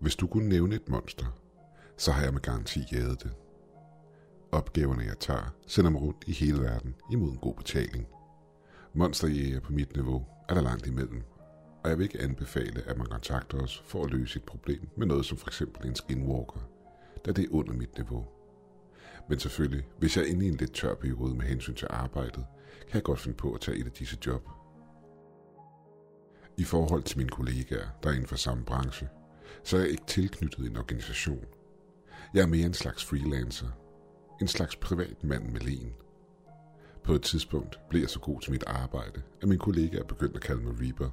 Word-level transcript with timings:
Hvis 0.00 0.16
du 0.16 0.26
kunne 0.26 0.48
nævne 0.48 0.74
et 0.74 0.88
monster, 0.88 1.26
så 1.96 2.12
har 2.12 2.22
jeg 2.22 2.32
med 2.32 2.40
garanti 2.40 2.84
jaget 2.92 3.22
det. 3.22 3.32
Opgaverne 4.52 5.02
jeg 5.02 5.18
tager, 5.18 5.54
sender 5.66 5.90
mig 5.90 6.02
rundt 6.02 6.24
i 6.26 6.32
hele 6.32 6.60
verden 6.60 6.94
imod 7.12 7.30
en 7.30 7.38
god 7.38 7.54
betaling. 7.54 8.06
Monsterjæger 8.94 9.60
på 9.60 9.72
mit 9.72 9.94
niveau 9.94 10.26
er 10.48 10.54
der 10.54 10.62
langt 10.62 10.86
imellem, 10.86 11.22
og 11.84 11.90
jeg 11.90 11.98
vil 11.98 12.04
ikke 12.04 12.20
anbefale, 12.20 12.82
at 12.86 12.98
man 12.98 13.06
kontakter 13.06 13.58
os 13.58 13.82
for 13.86 14.04
at 14.04 14.10
løse 14.10 14.36
et 14.38 14.44
problem 14.44 14.88
med 14.96 15.06
noget 15.06 15.26
som 15.26 15.38
for 15.38 15.46
eksempel 15.46 15.88
en 15.88 15.94
skinwalker, 15.94 16.60
da 17.26 17.32
det 17.32 17.44
er 17.44 17.54
under 17.54 17.72
mit 17.72 17.96
niveau. 17.96 18.26
Men 19.28 19.38
selvfølgelig, 19.38 19.88
hvis 19.98 20.16
jeg 20.16 20.22
er 20.24 20.28
inde 20.28 20.46
i 20.46 20.48
en 20.48 20.54
lidt 20.56 20.74
tør 20.74 20.94
periode 20.94 21.34
med 21.34 21.44
hensyn 21.44 21.74
til 21.74 21.88
arbejdet, 21.90 22.44
kan 22.86 22.94
jeg 22.94 23.02
godt 23.02 23.20
finde 23.20 23.36
på 23.36 23.52
at 23.52 23.60
tage 23.60 23.78
et 23.78 23.86
af 23.86 23.92
disse 23.92 24.18
job. 24.26 24.48
I 26.56 26.64
forhold 26.64 27.02
til 27.02 27.18
mine 27.18 27.30
kollegaer, 27.30 27.86
der 28.02 28.08
er 28.08 28.12
inden 28.12 28.26
for 28.26 28.36
samme 28.36 28.64
branche, 28.64 29.08
så 29.64 29.76
er 29.76 29.80
jeg 29.80 29.90
ikke 29.90 30.06
tilknyttet 30.06 30.66
en 30.66 30.76
organisation. 30.76 31.44
Jeg 32.34 32.42
er 32.42 32.46
mere 32.46 32.66
en 32.66 32.74
slags 32.74 33.04
freelancer. 33.04 33.68
En 34.40 34.48
slags 34.48 34.76
privat 34.76 35.24
mand 35.24 35.48
med 35.48 35.60
len. 35.60 35.94
På 37.04 37.12
et 37.12 37.22
tidspunkt 37.22 37.80
blev 37.90 38.00
jeg 38.00 38.10
så 38.10 38.20
god 38.20 38.40
til 38.40 38.52
mit 38.52 38.64
arbejde, 38.66 39.22
at 39.42 39.48
mine 39.48 39.60
kollegaer 39.60 40.04
begyndte 40.04 40.36
at 40.36 40.42
kalde 40.42 40.62
mig 40.62 40.80
Reaper. 40.80 41.10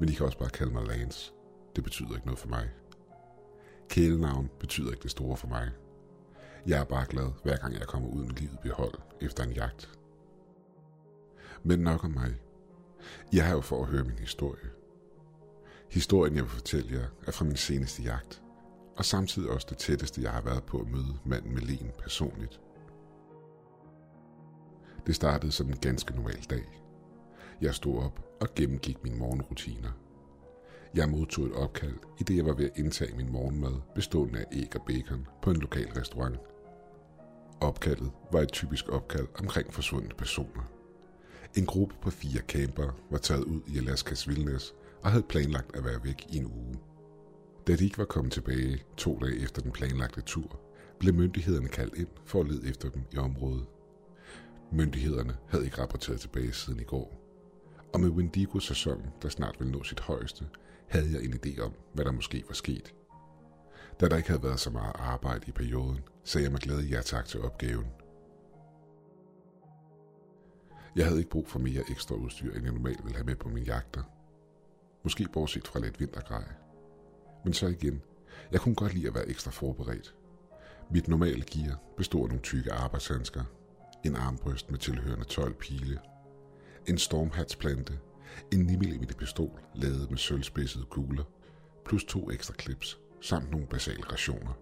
Men 0.00 0.08
de 0.08 0.14
kan 0.14 0.26
også 0.26 0.38
bare 0.38 0.50
kalde 0.50 0.72
mig 0.72 0.86
Lance. 0.86 1.32
Det 1.76 1.84
betyder 1.84 2.14
ikke 2.14 2.26
noget 2.26 2.38
for 2.38 2.48
mig. 2.48 2.70
Kælenavn 3.88 4.50
betyder 4.60 4.90
ikke 4.90 5.02
det 5.02 5.10
store 5.10 5.36
for 5.36 5.48
mig. 5.48 5.70
Jeg 6.66 6.80
er 6.80 6.84
bare 6.84 7.06
glad, 7.08 7.30
hver 7.42 7.56
gang 7.56 7.74
jeg 7.74 7.86
kommer 7.86 8.08
ud 8.08 8.24
med 8.24 8.34
livet 8.34 8.58
behold 8.62 8.94
efter 9.20 9.44
en 9.44 9.52
jagt. 9.52 9.98
Men 11.62 11.78
nok 11.78 12.04
om 12.04 12.10
mig. 12.10 12.36
Jeg 13.32 13.46
har 13.46 13.54
jo 13.54 13.60
for 13.60 13.82
at 13.82 13.88
høre 13.88 14.04
min 14.04 14.18
historie. 14.18 14.70
Historien, 15.94 16.36
jeg 16.36 16.42
vil 16.42 16.50
fortælle 16.50 16.98
jer, 16.98 17.06
er 17.26 17.32
fra 17.32 17.44
min 17.44 17.56
seneste 17.56 18.02
jagt, 18.02 18.42
og 18.96 19.04
samtidig 19.04 19.50
også 19.50 19.66
det 19.70 19.78
tætteste, 19.78 20.22
jeg 20.22 20.30
har 20.30 20.40
været 20.42 20.64
på 20.64 20.78
at 20.78 20.88
møde 20.88 21.16
manden 21.24 21.54
med 21.54 21.62
len 21.62 21.90
personligt. 22.02 22.60
Det 25.06 25.14
startede 25.14 25.52
som 25.52 25.68
en 25.68 25.76
ganske 25.76 26.14
normal 26.14 26.46
dag. 26.50 26.64
Jeg 27.60 27.74
stod 27.74 28.02
op 28.02 28.20
og 28.40 28.48
gennemgik 28.54 29.04
mine 29.04 29.16
morgenrutiner. 29.16 29.90
Jeg 30.94 31.08
modtog 31.08 31.46
et 31.46 31.52
opkald, 31.52 31.98
i 32.20 32.22
det 32.22 32.36
jeg 32.36 32.46
var 32.46 32.54
ved 32.54 32.64
at 32.64 32.78
indtage 32.78 33.16
min 33.16 33.32
morgenmad, 33.32 33.74
bestående 33.94 34.38
af 34.38 34.46
æg 34.52 34.76
og 34.76 34.82
bacon 34.86 35.26
på 35.42 35.50
en 35.50 35.56
lokal 35.56 35.88
restaurant. 35.96 36.38
Opkaldet 37.60 38.10
var 38.32 38.40
et 38.40 38.52
typisk 38.52 38.88
opkald 38.88 39.26
omkring 39.38 39.74
forsvundne 39.74 40.14
personer. 40.18 40.70
En 41.56 41.66
gruppe 41.66 41.94
på 42.02 42.10
fire 42.10 42.40
camper 42.40 42.90
var 43.10 43.18
taget 43.18 43.44
ud 43.44 43.60
i 43.66 43.78
Alaskas 43.78 44.28
vildnes 44.28 44.74
og 45.04 45.10
havde 45.10 45.24
planlagt 45.28 45.76
at 45.76 45.84
være 45.84 46.04
væk 46.04 46.26
i 46.28 46.36
en 46.36 46.46
uge. 46.46 46.78
Da 47.66 47.76
de 47.76 47.84
ikke 47.84 47.98
var 47.98 48.04
kommet 48.04 48.32
tilbage 48.32 48.82
to 48.96 49.18
dage 49.18 49.38
efter 49.38 49.62
den 49.62 49.72
planlagte 49.72 50.20
tur, 50.20 50.60
blev 50.98 51.14
myndighederne 51.14 51.68
kaldt 51.68 51.94
ind 51.94 52.08
for 52.24 52.40
at 52.40 52.48
lede 52.48 52.68
efter 52.70 52.90
dem 52.90 53.02
i 53.12 53.16
området. 53.16 53.66
Myndighederne 54.72 55.36
havde 55.48 55.64
ikke 55.64 55.82
rapporteret 55.82 56.20
tilbage 56.20 56.52
siden 56.52 56.80
i 56.80 56.84
går. 56.84 57.20
Og 57.94 58.00
med 58.00 58.08
Wendigo-sæsonen, 58.08 59.06
der 59.22 59.28
snart 59.28 59.56
ville 59.58 59.72
nå 59.72 59.82
sit 59.82 60.00
højeste, 60.00 60.46
havde 60.88 61.12
jeg 61.12 61.24
en 61.24 61.34
idé 61.34 61.60
om, 61.60 61.72
hvad 61.92 62.04
der 62.04 62.12
måske 62.12 62.44
var 62.48 62.54
sket. 62.54 62.94
Da 64.00 64.08
der 64.08 64.16
ikke 64.16 64.28
havde 64.28 64.42
været 64.42 64.60
så 64.60 64.70
meget 64.70 64.92
arbejde 64.98 65.44
i 65.46 65.52
perioden, 65.52 66.00
sagde 66.24 66.44
jeg 66.44 66.52
mig 66.52 66.60
glæde 66.60 66.82
ja 66.82 67.00
tak 67.00 67.26
til 67.26 67.40
opgaven. 67.40 67.86
Jeg 70.96 71.06
havde 71.06 71.18
ikke 71.18 71.30
brug 71.30 71.48
for 71.48 71.58
mere 71.58 71.82
ekstra 71.90 72.14
udstyr, 72.14 72.54
end 72.54 72.64
jeg 72.64 72.72
normalt 72.72 73.04
ville 73.04 73.16
have 73.16 73.26
med 73.26 73.36
på 73.36 73.48
min 73.48 73.64
jagter. 73.64 74.02
Måske 75.04 75.26
bortset 75.32 75.68
fra 75.68 75.80
lidt 75.80 76.00
vintergrej. 76.00 76.44
Men 77.44 77.52
så 77.52 77.66
igen, 77.66 78.02
jeg 78.52 78.60
kunne 78.60 78.74
godt 78.74 78.94
lide 78.94 79.08
at 79.08 79.14
være 79.14 79.28
ekstra 79.28 79.50
forberedt. 79.50 80.14
Mit 80.90 81.08
normale 81.08 81.44
gear 81.44 81.80
bestod 81.96 82.22
af 82.22 82.28
nogle 82.28 82.42
tykke 82.42 82.72
arbejdshandsker, 82.72 83.44
en 84.04 84.16
armbryst 84.16 84.70
med 84.70 84.78
tilhørende 84.78 85.24
12 85.24 85.54
pile, 85.54 86.00
en 86.86 86.98
stormhatsplante, 86.98 87.98
en 88.52 88.60
9 88.60 88.76
mm 88.76 89.04
pistol 89.18 89.60
lavet 89.74 90.10
med 90.10 90.18
sølvspidsede 90.18 90.84
kugler, 90.84 91.24
plus 91.84 92.04
to 92.04 92.30
ekstra 92.30 92.54
clips, 92.60 92.98
samt 93.20 93.50
nogle 93.50 93.66
basale 93.66 94.04
rationer. 94.12 94.52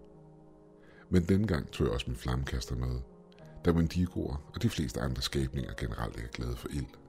Men 1.11 1.25
dengang 1.25 1.71
tog 1.71 1.87
jeg 1.87 1.95
også 1.95 2.07
min 2.07 2.17
flammekaster 2.17 2.77
med, 2.77 3.01
da 3.65 3.71
Wendigoer 3.71 4.51
og 4.55 4.63
de 4.63 4.71
fleste 4.71 5.01
andre 5.01 5.23
skabninger 5.23 5.75
generelt 5.75 6.17
ikke 6.17 6.29
er 6.29 6.33
glade 6.33 6.57
for 6.57 6.69
ild. 6.69 7.02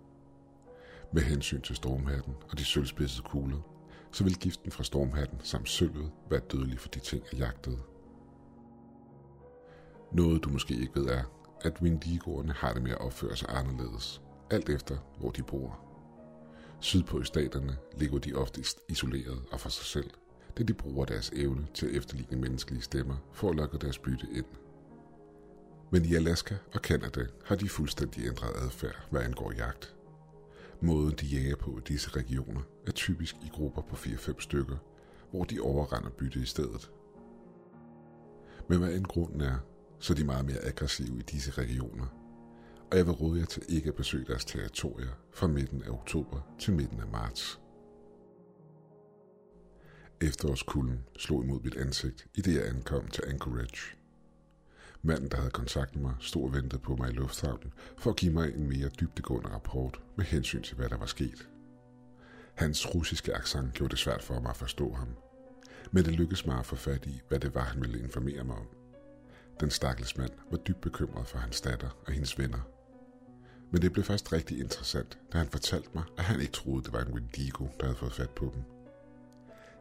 Med 1.14 1.22
hensyn 1.22 1.62
til 1.62 1.76
stormhatten 1.76 2.36
og 2.52 2.58
de 2.58 2.66
sølvspidsede 2.66 3.28
kugler, 3.28 3.58
så 4.12 4.24
vil 4.24 4.36
giften 4.36 4.72
fra 4.72 4.84
stormhatten 4.84 5.40
samt 5.44 5.70
sølvet 5.70 6.12
være 6.30 6.42
dødelig 6.52 6.80
for 6.80 6.90
de 6.90 7.00
ting, 7.00 7.24
jeg 7.32 7.40
jagtede. 7.40 7.78
Noget 10.12 10.44
du 10.44 10.50
måske 10.50 10.74
ikke 10.76 10.96
ved 10.96 11.06
er, 11.06 11.24
at 11.62 11.82
Wendigoerne 11.82 12.54
har 12.54 12.74
det 12.74 12.84
med 12.84 12.92
at 12.92 13.02
opføre 13.02 13.36
sig 13.36 13.50
anderledes, 13.50 14.22
alt 14.50 14.70
efter 14.70 14.98
hvor 15.20 15.32
de 15.32 15.44
bor. 15.44 15.80
Sydpå 16.80 17.20
i 17.22 17.26
staterne 17.26 17.78
ligger 17.98 18.20
de 18.20 18.34
oftest 18.34 18.80
isoleret 18.90 19.42
og 19.52 19.60
for 19.60 19.70
sig 19.70 19.86
selv, 19.86 20.10
da 20.58 20.64
de 20.64 20.74
bruger 20.74 21.06
deres 21.06 21.32
evne 21.36 21.68
til 21.74 21.86
at 21.86 21.96
efterligne 21.96 22.38
menneskelige 22.38 22.82
stemmer 22.82 23.16
for 23.34 23.50
at 23.50 23.56
lokke 23.56 23.78
deres 23.78 24.00
bytte 24.00 24.28
ind. 24.32 24.46
Men 25.92 26.06
i 26.06 26.16
Alaska 26.16 26.56
og 26.74 26.82
Kanada 26.82 27.26
har 27.46 27.56
de 27.56 27.70
fuldstændig 27.70 28.28
ændret 28.28 28.56
adfærd, 28.66 29.08
hvad 29.12 29.22
angår 29.22 29.52
jagt. 29.52 29.96
Måden 30.84 31.16
de 31.22 31.26
jager 31.26 31.56
på 31.56 31.78
i 31.78 31.82
disse 31.88 32.10
regioner 32.10 32.62
er 32.88 32.92
typisk 32.92 33.36
i 33.36 33.50
grupper 33.54 33.82
på 33.82 33.96
4-5 33.96 34.40
stykker, 34.40 34.78
hvor 35.32 35.44
de 35.44 35.60
overrender 35.60 36.10
bytte 36.10 36.40
i 36.40 36.46
stedet. 36.46 36.92
Men 38.70 38.80
hvad 38.80 38.94
end 38.94 39.06
grunden 39.06 39.42
er, 39.42 39.58
så 40.00 40.14
er 40.14 40.18
de 40.18 40.24
meget 40.24 40.46
mere 40.46 40.66
aggressive 40.66 41.20
i 41.20 41.22
disse 41.22 41.52
regioner. 41.52 42.06
Og 42.92 42.98
jeg 42.98 43.06
vil 43.06 43.14
råde 43.14 43.40
jer 43.40 43.46
til 43.46 43.64
ikke 43.70 43.90
at 43.90 43.96
besøge 43.96 44.26
deres 44.26 44.46
territorier 44.46 45.12
fra 45.34 45.48
midten 45.48 45.84
af 45.84 45.90
oktober 45.90 46.56
til 46.60 46.74
midten 46.74 47.00
af 47.00 47.08
marts. 47.08 47.60
Efterårskulden 50.22 51.00
slog 51.18 51.44
imod 51.44 51.62
mit 51.62 51.76
ansigt, 51.76 52.28
i 52.36 52.42
det 52.42 52.56
jeg 52.56 52.68
ankom 52.68 53.08
til 53.08 53.24
Anchorage. 53.28 54.03
Manden, 55.06 55.30
der 55.30 55.38
havde 55.38 55.52
kontaktet 55.52 56.02
mig, 56.02 56.14
stod 56.20 56.44
og 56.44 56.54
ventede 56.54 56.82
på 56.82 56.96
mig 56.96 57.10
i 57.10 57.14
lufthavnen 57.14 57.74
for 57.98 58.10
at 58.10 58.16
give 58.16 58.34
mig 58.34 58.56
en 58.56 58.70
mere 58.70 58.90
dybdegående 58.90 59.50
rapport 59.50 60.02
med 60.16 60.26
hensyn 60.26 60.64
til, 60.64 60.76
hvad 60.76 60.90
der 60.90 60.98
var 60.98 61.06
sket. 61.06 61.50
Hans 62.56 62.96
russiske 62.96 63.36
accent 63.36 63.74
gjorde 63.74 63.92
det 63.92 64.00
svært 64.00 64.24
for 64.24 64.40
mig 64.40 64.50
at 64.50 64.58
forstå 64.58 64.94
ham, 64.94 65.08
men 65.92 66.06
det 66.06 66.14
lykkedes 66.14 66.46
mig 66.46 66.60
at 66.60 66.66
få 66.66 66.76
fat 66.76 67.06
i, 67.06 67.22
hvad 67.28 67.40
det 67.40 67.56
var, 67.56 67.64
han 67.64 67.82
ville 67.82 68.00
informere 68.00 68.44
mig 68.44 68.56
om. 68.56 68.68
Den 69.60 69.70
stakkels 69.70 70.18
mand 70.18 70.32
var 70.52 70.58
dybt 70.58 70.82
bekymret 70.82 71.28
for 71.28 71.38
hans 71.38 71.62
datter 71.62 71.90
og 72.08 72.14
hendes 72.14 72.40
venner. 72.40 72.70
Men 73.72 73.82
det 73.82 73.94
blev 73.94 74.06
først 74.06 74.34
rigtig 74.34 74.60
interessant, 74.60 75.20
da 75.34 75.38
han 75.38 75.48
fortalte 75.48 75.90
mig, 75.94 76.04
at 76.18 76.24
han 76.24 76.40
ikke 76.40 76.54
troede, 76.54 76.84
det 76.84 76.94
var 76.94 77.02
en 77.02 77.14
Wendigo, 77.14 77.68
der 77.80 77.86
havde 77.86 77.98
fået 77.98 78.14
fat 78.14 78.30
på 78.30 78.52
dem. 78.54 78.64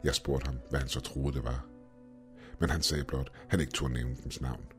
Jeg 0.03 0.15
spurgte 0.15 0.45
ham, 0.45 0.59
hvad 0.69 0.79
han 0.79 0.89
så 0.89 0.99
troede, 0.99 1.35
det 1.35 1.43
var. 1.43 1.65
Men 2.59 2.69
han 2.69 2.81
sagde 2.81 3.03
blot, 3.03 3.31
at 3.35 3.47
han 3.47 3.59
ikke 3.59 3.73
turde 3.73 3.93
nævne 3.93 4.15
dens 4.23 4.41
navn. 4.41 4.72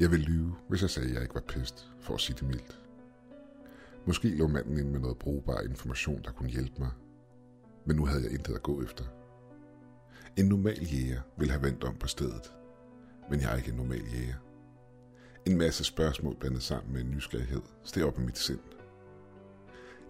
Jeg 0.00 0.10
ville 0.10 0.26
lyve, 0.26 0.54
hvis 0.68 0.82
jeg 0.82 0.90
sagde, 0.90 1.08
at 1.08 1.14
jeg 1.14 1.22
ikke 1.22 1.34
var 1.34 1.40
pest, 1.40 1.90
for 2.00 2.14
at 2.14 2.20
sige 2.20 2.36
det 2.40 2.48
mildt. 2.48 2.80
Måske 4.06 4.28
lå 4.28 4.46
manden 4.46 4.78
ind 4.78 4.90
med 4.90 5.00
noget 5.00 5.18
brugbar 5.18 5.60
information, 5.60 6.22
der 6.24 6.32
kunne 6.32 6.48
hjælpe 6.48 6.74
mig. 6.78 6.90
Men 7.86 7.96
nu 7.96 8.06
havde 8.06 8.22
jeg 8.22 8.32
intet 8.32 8.54
at 8.54 8.62
gå 8.62 8.82
efter. 8.82 9.04
En 10.36 10.46
normal 10.46 10.84
jæger 10.84 11.20
ville 11.38 11.52
have 11.52 11.62
vendt 11.62 11.84
om 11.84 11.96
på 11.96 12.06
stedet. 12.06 12.52
Men 13.30 13.40
jeg 13.40 13.52
er 13.52 13.56
ikke 13.56 13.70
en 13.70 13.76
normal 13.76 14.02
jæger. 14.12 14.34
En 15.46 15.58
masse 15.58 15.84
spørgsmål 15.84 16.36
blandet 16.36 16.62
sammen 16.62 16.92
med 16.92 17.00
en 17.00 17.10
nysgerrighed 17.10 17.62
steg 17.84 18.04
op 18.04 18.18
i 18.18 18.22
mit 18.22 18.38
sind. 18.38 18.60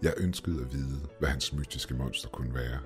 Jeg 0.01 0.13
ønskede 0.17 0.61
at 0.61 0.73
vide, 0.73 0.99
hvad 1.19 1.29
hans 1.29 1.53
mystiske 1.53 1.93
monster 1.93 2.29
kunne 2.29 2.53
være. 2.53 2.79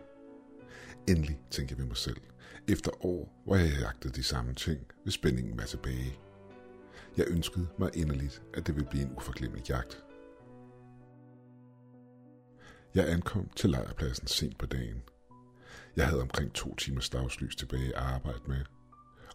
Endelig 1.07 1.42
tænkte 1.51 1.74
jeg 1.74 1.80
ved 1.80 1.86
mig 1.86 1.97
selv, 1.97 2.21
efter 2.68 3.06
år, 3.06 3.42
hvor 3.45 3.56
jeg 3.56 3.80
jagtede 3.80 4.13
de 4.13 4.24
samme 4.24 4.54
ting, 4.54 4.80
vil 5.04 5.13
spændingen 5.13 5.57
være 5.57 5.68
tilbage. 5.68 6.19
Jeg 7.17 7.25
ønskede 7.27 7.67
mig 7.77 7.89
inderligt, 7.93 8.41
at 8.53 8.67
det 8.67 8.75
ville 8.75 8.89
blive 8.89 9.03
en 9.03 9.15
uforglemmelig 9.17 9.69
jagt. 9.69 10.03
Jeg 12.95 13.09
ankom 13.09 13.49
til 13.55 13.69
lejrpladsen 13.69 14.27
sent 14.27 14.57
på 14.57 14.65
dagen. 14.65 15.03
Jeg 15.95 16.07
havde 16.07 16.21
omkring 16.21 16.53
to 16.53 16.75
timers 16.75 17.09
dagslys 17.09 17.55
tilbage 17.55 17.97
at 17.97 18.03
arbejde 18.03 18.41
med, 18.47 18.61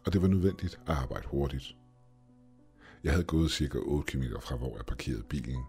og 0.07 0.13
det 0.13 0.23
var 0.23 0.29
nødvendigt 0.29 0.81
at 0.87 0.95
arbejde 0.95 1.27
hurtigt. 1.29 1.77
Jeg 3.05 3.13
havde 3.13 3.25
gået 3.25 3.51
cirka 3.51 3.79
8 3.79 4.13
km 4.13 4.23
fra, 4.41 4.57
hvor 4.57 4.77
jeg 4.77 4.87
parkerede 4.87 5.23
bilen, 5.23 5.63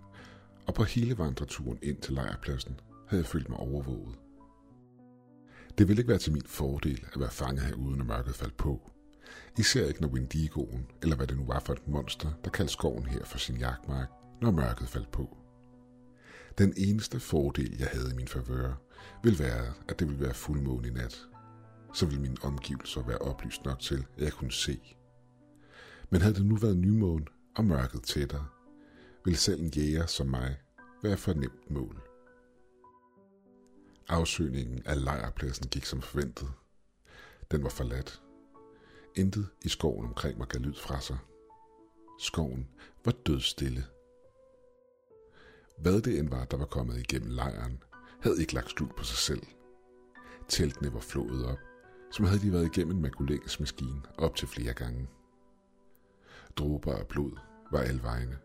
og 0.67 0.73
på 0.73 0.83
hele 0.83 1.17
vandreturen 1.17 1.79
ind 1.81 1.97
til 1.97 2.13
lejrpladsen 2.13 2.79
havde 3.07 3.23
jeg 3.23 3.27
følt 3.27 3.49
mig 3.49 3.59
overvåget. 3.59 4.15
Det 5.77 5.87
ville 5.87 5.99
ikke 5.99 6.09
være 6.09 6.17
til 6.17 6.33
min 6.33 6.45
fordel 6.45 7.05
at 7.13 7.19
være 7.19 7.31
fanget 7.31 7.65
herude, 7.65 7.99
at 7.99 8.05
mørket 8.05 8.35
faldt 8.35 8.57
på. 8.57 8.91
Især 9.57 9.85
ikke 9.85 10.01
når 10.01 10.07
Wendigoen, 10.07 10.87
eller 11.01 11.15
hvad 11.15 11.27
det 11.27 11.37
nu 11.37 11.45
var 11.45 11.59
for 11.59 11.73
et 11.73 11.87
monster, 11.87 12.29
der 12.43 12.49
kaldte 12.49 12.73
skoven 12.73 13.05
her 13.05 13.25
for 13.25 13.37
sin 13.37 13.57
jagtmark, 13.57 14.09
når 14.41 14.51
mørket 14.51 14.89
faldt 14.89 15.11
på. 15.11 15.37
Den 16.57 16.73
eneste 16.77 17.19
fordel, 17.19 17.75
jeg 17.79 17.87
havde 17.87 18.11
i 18.11 18.15
min 18.15 18.27
favør, 18.27 18.73
ville 19.23 19.39
være, 19.39 19.73
at 19.89 19.99
det 19.99 20.07
ville 20.07 20.21
være 20.23 20.33
fuldmåne 20.33 20.87
i 20.87 20.91
nat. 20.91 21.27
Så 21.93 22.05
ville 22.05 22.21
mine 22.21 22.37
omgivelser 22.43 23.01
være 23.07 23.17
oplyst 23.17 23.65
nok 23.65 23.79
til, 23.79 24.05
at 24.17 24.23
jeg 24.23 24.31
kunne 24.31 24.51
se. 24.51 24.95
Men 26.09 26.21
havde 26.21 26.35
det 26.35 26.45
nu 26.45 26.55
været 26.55 26.77
nymåne 26.77 27.25
og 27.55 27.65
mørket 27.65 28.03
tættere, 28.03 28.47
ville 29.25 29.37
selv 29.37 29.61
en 29.61 29.71
jæger 29.75 30.05
som 30.05 30.27
mig 30.27 30.57
være 31.03 31.17
for 31.17 31.33
nemt 31.33 31.71
mål. 31.71 32.01
Afsøgningen 34.07 34.81
af 34.85 35.03
lejrpladsen 35.03 35.67
gik 35.67 35.85
som 35.85 36.01
forventet. 36.01 36.51
Den 37.51 37.63
var 37.63 37.69
forladt. 37.69 38.21
Intet 39.15 39.49
i 39.61 39.69
skoven 39.69 40.05
omkring 40.05 40.37
mig 40.37 40.47
gav 40.47 40.61
lyd 40.61 40.73
fra 40.73 41.01
sig. 41.01 41.17
Skoven 42.19 42.67
var 43.05 43.11
dødstille. 43.11 43.85
Hvad 45.77 46.01
det 46.01 46.19
end 46.19 46.29
var, 46.29 46.45
der 46.45 46.57
var 46.57 46.65
kommet 46.65 46.97
igennem 46.97 47.29
lejren, 47.29 47.83
havde 48.21 48.41
ikke 48.41 48.53
lagt 48.53 48.69
skjul 48.69 48.93
på 48.97 49.03
sig 49.03 49.17
selv. 49.17 49.43
Teltene 50.47 50.93
var 50.93 50.99
flået 50.99 51.45
op, 51.45 51.57
som 52.11 52.25
havde 52.25 52.41
de 52.41 52.51
været 52.51 52.77
igennem 52.77 52.95
en 52.95 53.01
makuleringsmaskine 53.01 54.01
op 54.17 54.35
til 54.35 54.47
flere 54.47 54.73
gange. 54.73 55.07
Dråber 56.57 56.95
af 56.95 57.07
blod 57.07 57.31
var 57.71 57.79
alle 57.79 58.03
vegne. 58.03 58.37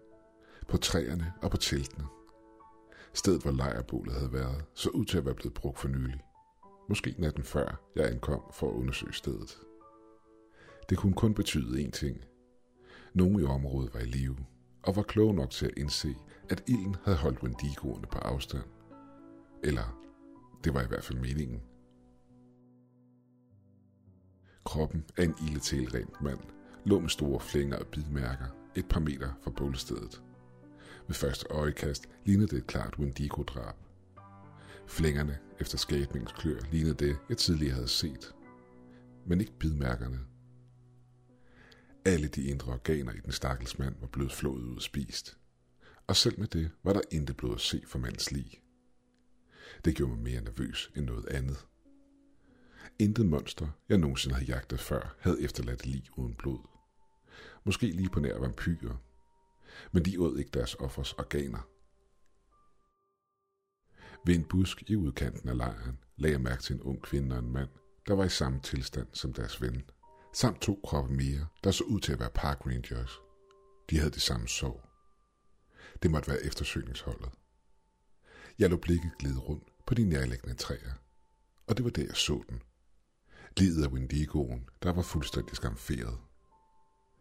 På 0.69 0.77
træerne 0.77 1.33
og 1.43 1.51
på 1.51 1.57
teltene. 1.57 2.05
Stedet, 3.15 3.43
hvor 3.43 3.51
lejrbålet 3.51 4.15
havde 4.15 4.33
været, 4.33 4.65
så 4.75 4.91
ud 4.91 5.05
til 5.05 5.19
at 5.19 5.25
være 5.25 5.35
blevet 5.35 5.55
brugt 5.55 5.79
for 5.79 5.89
nylig. 5.89 6.21
Måske 6.89 7.15
natten 7.19 7.45
før 7.45 7.81
jeg 7.97 8.11
ankom 8.11 8.43
for 8.53 8.69
at 8.69 8.75
undersøge 8.75 9.13
stedet. 9.13 9.59
Det 10.93 10.99
kunne 10.99 11.15
kun 11.15 11.35
betyde 11.35 11.85
én 11.85 11.91
ting. 11.91 12.25
Nogen 13.15 13.41
i 13.41 13.45
området 13.45 13.95
var 13.95 14.01
i 14.01 14.05
live, 14.05 14.37
og 14.83 14.97
var 14.97 15.03
kloge 15.03 15.35
nok 15.35 15.51
til 15.51 15.67
at 15.67 15.73
indse, 15.77 16.15
at 16.49 16.65
ilden 16.67 16.97
havde 17.05 17.19
holdt 17.19 17.43
Wendigoerne 17.43 18.07
på 18.07 18.19
afstand. 18.19 18.65
Eller, 19.63 19.99
det 20.65 20.75
var 20.75 20.83
i 20.83 20.87
hvert 20.87 21.05
fald 21.05 21.19
meningen. 21.19 21.63
Kroppen 24.65 25.05
af 25.17 25.25
en 25.25 25.35
ildetælrent 25.47 26.23
mand 26.23 26.41
lå 26.85 27.01
med 27.01 27.09
store 27.09 27.41
flænger 27.41 27.77
og 27.77 27.87
bidmærker 27.87 28.47
et 28.75 28.89
par 28.89 29.01
meter 29.01 29.31
fra 29.43 29.51
bålstedet. 29.51 30.23
Ved 31.07 31.15
første 31.15 31.47
øjekast 31.51 32.09
lignede 32.25 32.49
det 32.49 32.59
et 32.59 32.67
klart 32.67 32.95
Wendigo-drab. 32.99 33.77
Flængerne 34.87 35.39
efter 35.61 35.79
skabningens 35.79 36.33
klør 36.33 36.61
lignede 36.73 36.95
det, 36.95 37.17
jeg 37.29 37.37
tidligere 37.37 37.75
havde 37.75 37.89
set. 37.89 38.35
Men 39.27 39.41
ikke 39.41 39.59
bidmærkerne. 39.59 40.32
Alle 42.05 42.29
de 42.29 42.45
indre 42.45 42.73
organer 42.73 43.13
i 43.13 43.21
den 43.21 43.33
stakkels 43.33 43.79
mand 43.79 43.97
var 44.01 44.07
blevet 44.07 44.33
flået 44.33 44.63
ud 44.63 44.77
og 44.77 44.83
spist. 44.83 45.39
Og 46.07 46.17
selv 46.17 46.39
med 46.39 46.49
det 46.49 46.71
var 46.83 46.93
der 46.93 47.01
intet 47.11 47.37
blod 47.37 47.55
at 47.55 47.61
se 47.61 47.83
for 47.87 47.99
mandens 47.99 48.33
lig. 48.33 48.63
Det 49.85 49.97
gjorde 49.97 50.13
mig 50.13 50.23
mere 50.23 50.41
nervøs 50.41 50.91
end 50.97 51.05
noget 51.05 51.27
andet. 51.27 51.67
Intet 52.99 53.27
monster, 53.27 53.69
jeg 53.89 53.99
nogensinde 53.99 54.35
havde 54.35 54.47
jagtet 54.47 54.81
før, 54.81 55.17
havde 55.21 55.43
efterladt 55.43 55.87
lig 55.87 56.05
uden 56.17 56.35
blod. 56.35 56.59
Måske 57.65 57.87
lige 57.87 58.11
på 58.11 58.21
nær 58.21 58.39
vampyrer. 58.39 58.97
Men 59.93 60.05
de 60.05 60.21
åd 60.21 60.39
ikke 60.39 60.51
deres 60.55 60.75
offers 60.75 61.13
organer. 61.13 61.69
Ved 64.27 64.35
en 64.35 64.45
busk 64.45 64.83
i 64.91 64.97
udkanten 64.97 65.49
af 65.49 65.57
lejren 65.57 65.99
lagde 66.17 66.33
jeg 66.33 66.41
mærke 66.41 66.63
til 66.63 66.75
en 66.75 66.83
ung 66.83 67.03
kvinde 67.03 67.37
og 67.37 67.39
en 67.39 67.53
mand, 67.53 67.69
der 68.07 68.15
var 68.15 68.25
i 68.25 68.29
samme 68.29 68.61
tilstand 68.61 69.09
som 69.13 69.33
deres 69.33 69.63
ven. 69.63 69.83
Samt 70.35 70.61
to 70.61 70.81
kroppe 70.85 71.15
mere, 71.15 71.47
der 71.65 71.71
så 71.71 71.85
ud 71.85 72.01
til 72.01 72.13
at 72.13 72.21
være 72.21 72.31
park 72.35 72.67
rangers. 72.67 73.21
De 73.91 73.99
havde 73.99 74.11
det 74.11 74.23
samme 74.23 74.49
sår. 74.49 74.89
Det 76.03 76.11
måtte 76.11 76.29
være 76.29 76.43
eftersøgningsholdet. 76.45 77.31
Jeg 78.59 78.71
lå 78.71 78.77
blikket 78.77 79.13
glide 79.19 79.39
rundt 79.39 79.69
på 79.87 79.95
de 79.95 80.05
nærliggende 80.05 80.55
træer, 80.55 80.93
og 81.67 81.77
det 81.77 81.85
var 81.85 81.91
der, 81.91 82.05
jeg 82.07 82.17
så 82.17 82.43
den. 82.49 82.63
Livet 83.57 83.85
af 83.85 83.89
Wendigoen, 83.89 84.69
der 84.83 84.93
var 84.93 85.03
fuldstændig 85.03 85.57
skamferet. 85.57 86.19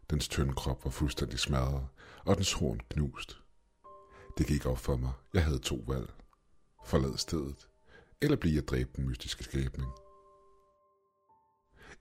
Dens 0.09 0.27
tynde 0.27 0.53
krop 0.53 0.85
var 0.85 0.91
fuldstændig 0.91 1.39
smadret, 1.39 1.87
og 2.25 2.35
dens 2.35 2.53
horn 2.53 2.79
knust. 2.89 3.41
Det 4.37 4.47
gik 4.47 4.65
op 4.65 4.77
for 4.77 4.97
mig. 4.97 5.13
Jeg 5.33 5.45
havde 5.45 5.59
to 5.59 5.83
valg. 5.87 6.13
Forlad 6.85 7.17
stedet, 7.17 7.67
eller 8.21 8.37
blive 8.37 8.57
at 8.57 8.69
dræbe 8.69 8.89
den 8.95 9.07
mystiske 9.07 9.43
skæbning. 9.43 9.91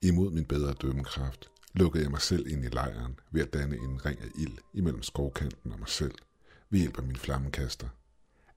Imod 0.02 0.30
min 0.30 0.44
bedre 0.44 0.72
dømmekraft 0.72 1.50
lukkede 1.74 2.04
jeg 2.04 2.10
mig 2.10 2.20
selv 2.20 2.46
ind 2.46 2.64
i 2.64 2.68
lejren 2.68 3.20
ved 3.30 3.42
at 3.42 3.52
danne 3.52 3.76
en 3.76 4.06
ring 4.06 4.20
af 4.20 4.28
ild 4.34 4.58
imellem 4.72 5.02
skovkanten 5.02 5.72
og 5.72 5.78
mig 5.78 5.88
selv 5.88 6.14
ved 6.70 6.78
hjælp 6.78 6.98
af 6.98 7.04
min 7.04 7.16
flammekaster. 7.16 7.88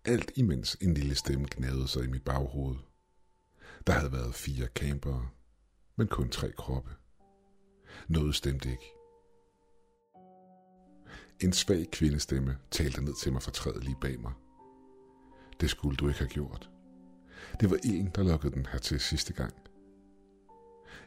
Alt 0.06 0.32
imens 0.36 0.78
en 0.82 0.94
lille 0.94 1.16
stemme 1.16 1.48
gnavede 1.52 1.88
sig 1.88 2.04
i 2.04 2.08
mit 2.08 2.24
baghoved. 2.24 2.76
Der 3.88 3.94
havde 3.94 4.12
været 4.12 4.36
fire 4.36 4.68
campere, 4.68 5.30
men 5.96 6.08
kun 6.08 6.30
tre 6.30 6.52
kroppe. 6.52 6.92
Noget 8.08 8.36
stemte 8.36 8.72
ikke. 8.72 8.94
En 11.40 11.54
svag 11.54 11.88
kvindestemme 11.92 12.58
talte 12.72 13.04
ned 13.04 13.14
til 13.22 13.34
mig 13.34 13.42
fra 13.44 13.52
træet 13.52 13.84
lige 13.84 13.98
bag 14.02 14.20
mig. 14.20 14.34
Det 15.60 15.70
skulle 15.70 15.98
du 15.98 16.08
ikke 16.08 16.20
have 16.20 16.30
gjort. 16.30 16.70
Det 17.60 17.70
var 17.70 17.78
en, 17.84 18.12
der 18.16 18.24
lukkede 18.24 18.54
den 18.54 18.66
her 18.66 18.80
til 18.80 19.00
sidste 19.00 19.34
gang. 19.34 19.63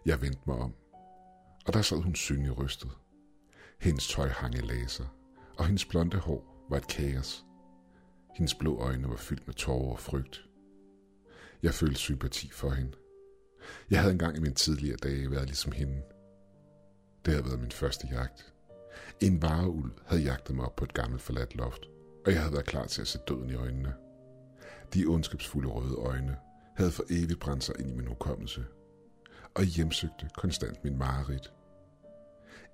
Jeg 0.07 0.23
vendte 0.23 0.41
mig 0.47 0.57
om, 0.57 0.75
og 1.67 1.73
der 1.73 1.83
sad 1.83 1.99
hun 1.99 2.15
synlig 2.15 2.59
rystet. 2.59 2.91
Hendes 3.81 4.09
tøj 4.09 4.29
hang 4.29 4.55
i 4.55 4.61
laser, 4.61 5.05
og 5.59 5.67
hendes 5.67 5.85
blonde 5.85 6.17
hår 6.17 6.67
var 6.71 6.77
et 6.77 6.89
kaos. 6.89 7.45
Hendes 8.35 8.55
blå 8.55 8.79
øjne 8.79 9.09
var 9.09 9.17
fyldt 9.17 9.47
med 9.47 9.55
tårer 9.55 9.93
og 9.93 9.99
frygt. 9.99 10.45
Jeg 11.63 11.75
følte 11.75 11.97
sympati 11.97 12.51
for 12.51 12.71
hende. 12.71 12.93
Jeg 13.91 14.01
havde 14.01 14.13
engang 14.13 14.37
i 14.37 14.41
mine 14.41 14.55
tidligere 14.55 14.97
dage 14.97 15.31
været 15.31 15.47
ligesom 15.47 15.73
hende. 15.73 16.03
Det 17.25 17.35
havde 17.35 17.47
været 17.47 17.61
min 17.61 17.73
første 17.73 18.07
jagt. 18.11 18.55
En 19.21 19.43
vareuld 19.43 19.93
havde 20.07 20.23
jagtet 20.23 20.57
mig 20.57 20.67
op 20.67 20.77
på 20.77 20.85
et 20.85 20.95
gammelt 20.95 21.23
forladt 21.23 21.55
loft, 21.55 21.83
og 22.27 22.33
jeg 22.33 22.41
havde 22.41 22.53
været 22.53 22.67
klar 22.67 22.87
til 22.87 23.01
at 23.01 23.09
se 23.09 23.19
døden 23.29 23.51
i 23.51 23.55
øjnene. 23.55 23.95
De 24.95 25.07
ondskabsfulde 25.07 25.69
røde 25.69 25.95
øjne 25.95 26.37
havde 26.77 26.91
for 26.91 27.05
evigt 27.11 27.41
brændt 27.41 27.65
sig 27.65 27.75
ind 27.79 27.91
i 27.91 27.95
min 27.95 28.07
hukommelse, 28.07 28.65
og 29.57 29.65
hjemsøgte 29.65 30.29
konstant 30.37 30.85
min 30.85 30.99
mareridt. 30.99 31.53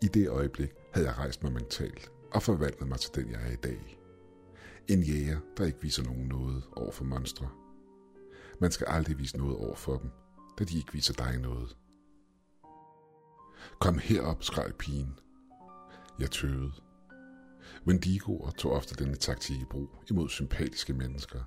I 0.02 0.06
det 0.06 0.28
øjeblik 0.28 0.70
havde 0.94 1.06
jeg 1.06 1.18
rejst 1.18 1.42
mig 1.42 1.52
mentalt 1.52 2.12
og 2.32 2.42
forvandlet 2.42 2.88
mig 2.88 2.98
til 2.98 3.14
den, 3.14 3.30
jeg 3.30 3.46
er 3.46 3.52
i 3.52 3.56
dag. 3.56 3.98
En 4.88 5.02
jæger, 5.02 5.40
der 5.56 5.64
ikke 5.64 5.82
viser 5.82 6.02
nogen 6.02 6.28
noget 6.28 6.64
over 6.76 6.92
for 6.92 7.04
monstre. 7.04 7.48
Man 8.60 8.70
skal 8.70 8.86
aldrig 8.90 9.18
vise 9.18 9.36
noget 9.36 9.56
over 9.56 9.74
for 9.74 9.96
dem, 9.98 10.10
da 10.58 10.64
de 10.64 10.76
ikke 10.76 10.92
viser 10.92 11.14
dig 11.14 11.38
noget. 11.38 11.76
Kom 13.80 13.98
herop, 13.98 14.42
skreg 14.42 14.74
pigen. 14.78 15.18
Jeg 16.18 16.30
tøvede. 16.30 16.72
Wendigoer 17.86 18.50
tog 18.50 18.72
ofte 18.72 19.04
denne 19.04 19.16
taktik 19.16 19.56
i 19.60 19.64
brug 19.70 19.88
imod 20.10 20.28
sympatiske 20.28 20.92
mennesker. 20.92 21.40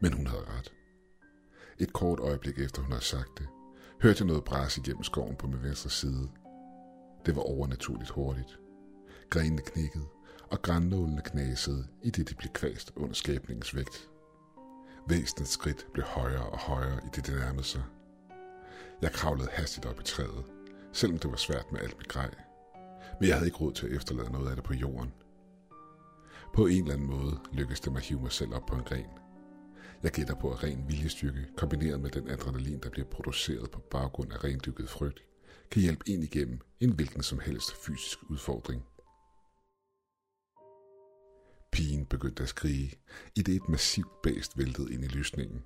Men 0.00 0.12
hun 0.12 0.26
havde 0.26 0.44
ret. 0.44 0.74
Et 1.78 1.92
kort 1.92 2.20
øjeblik 2.20 2.58
efter 2.58 2.82
hun 2.82 2.92
havde 2.92 3.04
sagt 3.04 3.38
det, 3.38 3.48
hørte 4.02 4.20
jeg 4.20 4.26
noget 4.26 4.44
bræs 4.44 4.78
igennem 4.78 5.02
skoven 5.02 5.36
på 5.36 5.46
min 5.46 5.62
venstre 5.62 5.90
side. 5.90 6.28
Det 7.26 7.36
var 7.36 7.42
overnaturligt 7.42 8.10
hurtigt. 8.10 8.58
Grenene 9.30 9.62
knækkede, 9.62 10.04
og 10.50 10.62
grænnålene 10.62 11.22
knasede, 11.24 11.86
i 12.02 12.10
det 12.10 12.28
de 12.28 12.34
blev 12.34 12.50
kvæst 12.52 12.92
under 12.96 13.14
skabningens 13.14 13.76
vægt. 13.76 14.08
Væsenets 15.08 15.50
skridt 15.50 15.86
blev 15.92 16.04
højere 16.04 16.46
og 16.46 16.58
højere, 16.58 17.00
i 17.04 17.08
det 17.16 17.26
det 17.26 17.34
nærmede 17.34 17.64
sig. 17.64 17.82
Jeg 19.02 19.12
kravlede 19.12 19.48
hastigt 19.52 19.86
op 19.86 20.00
i 20.00 20.02
træet, 20.02 20.44
selvom 20.92 21.18
det 21.18 21.30
var 21.30 21.36
svært 21.36 21.72
med 21.72 21.80
alt 21.80 21.98
mit 21.98 22.08
grej. 22.08 22.34
Men 23.20 23.28
jeg 23.28 23.36
havde 23.36 23.48
ikke 23.48 23.58
råd 23.58 23.72
til 23.72 23.86
at 23.86 23.92
efterlade 23.92 24.32
noget 24.32 24.48
af 24.50 24.56
det 24.56 24.64
på 24.64 24.74
jorden. 24.74 25.12
På 26.54 26.66
en 26.66 26.82
eller 26.82 26.94
anden 26.94 27.06
måde 27.06 27.38
lykkedes 27.52 27.80
det 27.80 27.92
mig 27.92 27.98
at 28.00 28.06
hive 28.06 28.20
mig 28.20 28.32
selv 28.32 28.54
op 28.54 28.66
på 28.66 28.74
en 28.74 28.82
gren. 28.82 29.23
Jeg 30.04 30.12
gætter 30.12 30.34
på, 30.34 30.52
at 30.52 30.62
ren 30.62 30.88
viljestyrke, 30.88 31.46
kombineret 31.56 32.00
med 32.00 32.10
den 32.10 32.28
adrenalin, 32.28 32.80
der 32.80 32.90
bliver 32.90 33.06
produceret 33.06 33.70
på 33.70 33.80
baggrund 33.80 34.32
af 34.32 34.44
rendykket 34.44 34.90
frygt, 34.90 35.24
kan 35.70 35.82
hjælpe 35.82 36.10
ind 36.10 36.24
igennem 36.24 36.60
en 36.80 36.92
hvilken 36.92 37.22
som 37.22 37.38
helst 37.38 37.76
fysisk 37.86 38.18
udfordring. 38.30 38.82
Pigen 41.72 42.06
begyndte 42.06 42.42
at 42.42 42.48
skrige, 42.48 42.92
i 43.36 43.42
det 43.42 43.54
et 43.54 43.68
massivt 43.68 44.22
bæst 44.22 44.58
væltede 44.58 44.94
ind 44.94 45.04
i 45.04 45.08
lysningen. 45.08 45.64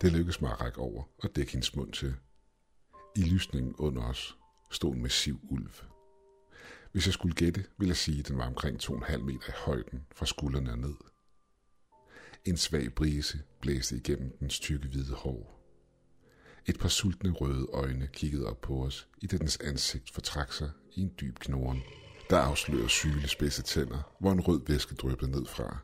Det 0.00 0.12
lykkedes 0.12 0.40
mig 0.40 0.50
at 0.52 0.60
række 0.60 0.78
over 0.78 1.02
og 1.18 1.36
dække 1.36 1.52
hendes 1.52 1.76
mund 1.76 1.92
til. 1.92 2.14
I 3.16 3.22
lysningen 3.22 3.74
under 3.78 4.02
os 4.02 4.36
stod 4.70 4.94
en 4.94 5.02
massiv 5.02 5.40
ulv. 5.50 5.70
Hvis 6.92 7.06
jeg 7.06 7.14
skulle 7.14 7.34
gætte, 7.34 7.64
ville 7.78 7.90
jeg 7.90 7.96
sige, 7.96 8.20
at 8.20 8.28
den 8.28 8.38
var 8.38 8.46
omkring 8.46 8.82
2,5 8.82 9.18
meter 9.18 9.48
i 9.48 9.56
højden 9.56 10.06
fra 10.14 10.26
skuldrene 10.26 10.72
og 10.72 10.78
ned. 10.78 10.94
En 12.44 12.56
svag 12.56 12.94
brise 12.94 13.42
blæste 13.60 13.96
igennem 13.96 14.36
dens 14.40 14.60
tykke 14.60 14.88
hvide 14.88 15.14
hår. 15.14 15.60
Et 16.66 16.78
par 16.78 16.88
sultne 16.88 17.30
røde 17.30 17.66
øjne 17.72 18.08
kiggede 18.12 18.46
op 18.46 18.60
på 18.60 18.84
os, 18.84 19.08
i 19.22 19.26
det 19.26 19.40
dens 19.40 19.56
ansigt 19.56 20.10
fortrak 20.10 20.52
sig 20.52 20.70
i 20.92 21.00
en 21.00 21.12
dyb 21.20 21.38
knoren, 21.38 21.82
der 22.30 22.38
afslørede 22.38 22.88
syle 22.88 23.28
spidse 23.28 23.62
tænder, 23.62 24.16
hvor 24.20 24.32
en 24.32 24.40
rød 24.40 24.60
væske 24.66 24.94
dryppede 24.94 25.30
ned 25.30 25.46
fra. 25.46 25.78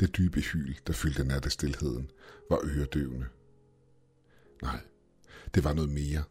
Det 0.00 0.16
dybe 0.16 0.40
hyl, 0.40 0.74
der 0.86 0.92
fyldte 0.92 1.24
nattestilheden, 1.24 2.10
var 2.50 2.60
øredøvende. 2.64 3.26
Nej, 4.62 4.80
det 5.54 5.64
var 5.64 5.72
noget 5.72 5.90
mere. 5.90 6.24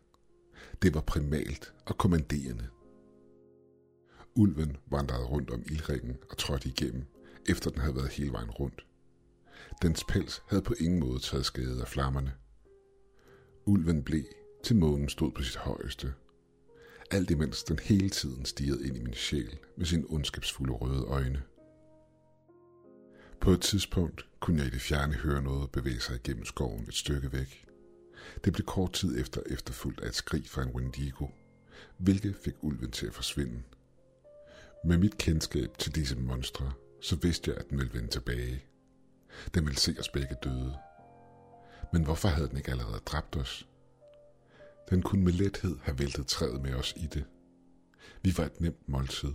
Det 0.81 0.93
var 0.93 1.01
primalt 1.01 1.73
og 1.85 1.97
kommanderende. 1.97 2.67
Ulven 4.35 4.77
vandrede 4.91 5.25
rundt 5.25 5.49
om 5.49 5.63
ildringen 5.65 6.17
og 6.29 6.37
trådte 6.37 6.69
igennem, 6.69 7.05
efter 7.49 7.69
den 7.69 7.81
havde 7.81 7.95
været 7.95 8.09
hele 8.09 8.31
vejen 8.31 8.51
rundt. 8.51 8.85
Dens 9.81 10.03
pels 10.03 10.41
havde 10.47 10.61
på 10.61 10.73
ingen 10.79 10.99
måde 10.99 11.19
taget 11.19 11.45
skade 11.45 11.81
af 11.81 11.87
flammerne. 11.87 12.33
Ulven 13.65 14.03
blev, 14.03 14.23
til 14.63 14.75
månen 14.75 15.09
stod 15.09 15.31
på 15.31 15.43
sit 15.43 15.55
højeste. 15.55 16.13
Alt 17.11 17.31
imens 17.31 17.63
den 17.63 17.79
hele 17.79 18.09
tiden 18.09 18.45
stirrede 18.45 18.87
ind 18.87 18.97
i 18.97 18.99
min 18.99 19.13
sjæl 19.13 19.57
med 19.77 19.85
sine 19.85 20.05
ondskabsfulde 20.09 20.73
røde 20.73 21.03
øjne. 21.03 21.41
På 23.41 23.51
et 23.51 23.61
tidspunkt 23.61 24.25
kunne 24.39 24.57
jeg 24.57 24.67
i 24.67 24.69
det 24.69 24.81
fjerne 24.81 25.13
høre 25.13 25.41
noget 25.41 25.71
bevæge 25.71 25.99
sig 25.99 26.15
igennem 26.15 26.45
skoven 26.45 26.85
et 26.87 26.93
stykke 26.93 27.33
væk. 27.33 27.65
Det 28.43 28.53
blev 28.53 28.65
kort 28.65 28.93
tid 28.93 29.19
efter 29.19 29.41
efterfulgt 29.45 30.01
af 30.01 30.07
et 30.07 30.15
skrig 30.15 30.49
fra 30.49 30.61
en 30.63 30.69
Wendigo, 30.69 31.27
hvilket 31.97 32.35
fik 32.35 32.53
ulven 32.61 32.91
til 32.91 33.07
at 33.07 33.13
forsvinde. 33.13 33.63
Med 34.85 34.97
mit 34.97 35.17
kendskab 35.17 35.77
til 35.77 35.95
disse 35.95 36.15
monstre, 36.15 36.71
så 37.01 37.15
vidste 37.15 37.51
jeg, 37.51 37.59
at 37.59 37.69
den 37.69 37.77
ville 37.77 37.93
vende 37.93 38.07
tilbage. 38.07 38.63
Den 39.53 39.65
ville 39.65 39.79
se 39.79 39.95
os 39.99 40.09
begge 40.09 40.35
døde. 40.43 40.77
Men 41.93 42.03
hvorfor 42.03 42.27
havde 42.27 42.49
den 42.49 42.57
ikke 42.57 42.71
allerede 42.71 43.01
dræbt 43.05 43.37
os? 43.37 43.67
Den 44.89 45.01
kunne 45.01 45.23
med 45.23 45.33
lethed 45.33 45.77
have 45.83 45.99
væltet 45.99 46.27
træet 46.27 46.61
med 46.61 46.73
os 46.73 46.93
i 46.97 47.07
det. 47.07 47.25
Vi 48.21 48.33
var 48.37 48.43
et 48.45 48.61
nemt 48.61 48.89
måltid. 48.89 49.33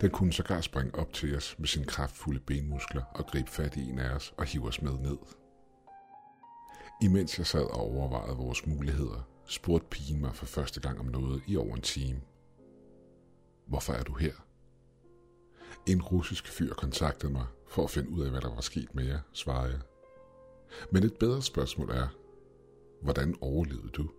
Den 0.00 0.10
kunne 0.10 0.32
sågar 0.32 0.60
springe 0.60 0.94
op 0.94 1.12
til 1.12 1.36
os 1.36 1.58
med 1.58 1.68
sine 1.68 1.84
kraftfulde 1.84 2.40
benmuskler 2.40 3.02
og 3.02 3.26
gribe 3.26 3.50
fat 3.50 3.76
i 3.76 3.80
en 3.80 3.98
af 3.98 4.14
os 4.14 4.34
og 4.36 4.44
hive 4.44 4.68
os 4.68 4.82
med 4.82 4.92
ned. 4.92 5.18
Imens 7.02 7.38
jeg 7.38 7.46
sad 7.46 7.62
og 7.62 7.80
overvejede 7.80 8.36
vores 8.36 8.66
muligheder, 8.66 9.28
spurgte 9.46 9.86
pigen 9.90 10.20
mig 10.20 10.34
for 10.34 10.46
første 10.46 10.80
gang 10.80 10.98
om 10.98 11.06
noget 11.06 11.42
i 11.46 11.56
over 11.56 11.76
en 11.76 11.82
time. 11.82 12.20
Hvorfor 13.66 13.92
er 13.92 14.02
du 14.02 14.14
her? 14.14 14.32
En 15.86 16.02
russisk 16.02 16.48
fyr 16.48 16.74
kontaktede 16.74 17.32
mig 17.32 17.46
for 17.70 17.84
at 17.84 17.90
finde 17.90 18.10
ud 18.10 18.24
af, 18.24 18.30
hvad 18.30 18.40
der 18.40 18.54
var 18.54 18.60
sket 18.60 18.94
med 18.94 19.04
jer, 19.04 19.20
svarede 19.32 19.72
jeg. 19.72 19.80
Men 20.90 21.02
et 21.02 21.18
bedre 21.20 21.42
spørgsmål 21.42 21.90
er, 21.90 22.08
hvordan 23.02 23.36
overlevede 23.40 23.88
du? 23.88 24.10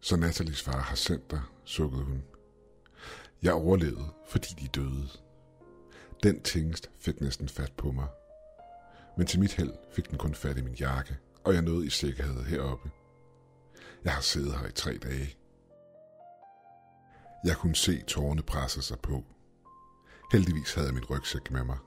Så 0.00 0.16
Nathalies 0.16 0.62
far 0.62 0.80
har 0.80 0.96
sendt 0.96 1.30
dig, 1.30 1.42
sukkede 1.64 2.02
hun. 2.02 2.24
Jeg 3.42 3.52
overlevede, 3.52 4.08
fordi 4.28 4.48
de 4.60 4.68
døde. 4.68 5.08
Den 6.22 6.42
tingest 6.42 6.90
fik 6.98 7.20
næsten 7.20 7.48
fat 7.48 7.72
på 7.76 7.92
mig. 7.92 8.08
Men 9.16 9.26
til 9.26 9.40
mit 9.40 9.52
held 9.52 9.72
fik 9.92 10.10
den 10.10 10.18
kun 10.18 10.34
fat 10.34 10.58
i 10.58 10.62
min 10.62 10.74
jakke, 10.74 11.18
og 11.44 11.54
jeg 11.54 11.62
nåede 11.62 11.86
i 11.86 11.90
sikkerhed 11.90 12.42
heroppe. 12.42 12.90
Jeg 14.04 14.12
har 14.12 14.20
siddet 14.20 14.58
her 14.58 14.66
i 14.66 14.72
tre 14.72 14.96
dage. 14.96 15.36
Jeg 17.44 17.56
kunne 17.56 17.76
se 17.76 18.02
tårne 18.02 18.42
presse 18.42 18.82
sig 18.82 19.00
på. 19.00 19.24
Heldigvis 20.32 20.74
havde 20.74 20.86
jeg 20.86 20.94
min 20.94 21.04
rygsæk 21.04 21.50
med 21.50 21.64
mig. 21.64 21.78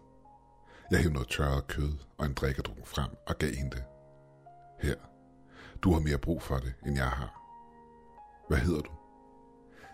Jeg 0.91 1.00
hævde 1.00 1.13
noget 1.13 1.29
tørret 1.29 1.67
kød 1.67 1.93
og 2.17 2.25
en 2.25 2.33
drikkedruk 2.33 2.88
frem 2.88 3.10
og 3.27 3.38
gav 3.38 3.53
hende 3.53 3.75
det. 3.75 3.83
Her. 4.79 4.95
Du 5.83 5.93
har 5.93 6.00
mere 6.00 6.17
brug 6.17 6.41
for 6.41 6.57
det, 6.57 6.74
end 6.86 6.95
jeg 6.95 7.10
har. 7.10 7.41
Hvad 8.50 8.57
hedder 8.57 8.81
du? 8.81 8.91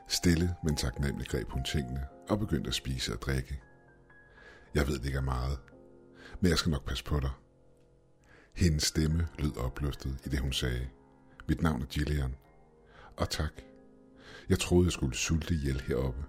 Stille, 0.07 0.55
men 0.63 0.75
taknemmelig 0.75 1.27
greb 1.27 1.49
hun 1.49 1.63
tingene 1.63 2.07
og 2.29 2.39
begyndte 2.39 2.67
at 2.67 2.73
spise 2.73 3.13
og 3.13 3.21
drikke. 3.21 3.61
Jeg 4.73 4.87
ved 4.87 4.99
det 4.99 5.05
ikke 5.05 5.17
er 5.17 5.21
meget, 5.21 5.59
men 6.39 6.49
jeg 6.49 6.57
skal 6.57 6.69
nok 6.69 6.85
passe 6.85 7.03
på 7.03 7.19
dig. 7.19 7.31
Hendes 8.53 8.83
stemme 8.83 9.27
lød 9.39 9.57
opløftet 9.57 10.19
i 10.25 10.29
det, 10.29 10.39
hun 10.39 10.53
sagde. 10.53 10.87
Mit 11.47 11.61
navn 11.61 11.81
er 11.81 11.85
Gillian. 11.85 12.35
Og 13.17 13.29
tak. 13.29 13.61
Jeg 14.49 14.59
troede, 14.59 14.85
jeg 14.85 14.91
skulle 14.91 15.15
sulte 15.15 15.53
ihjel 15.53 15.81
heroppe. 15.81 16.25